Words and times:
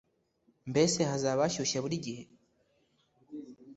mbese 0.71 0.99
hazaba 1.09 1.39
hashyushye 1.45 1.77
buri 1.83 1.95
gihe” 2.05 2.23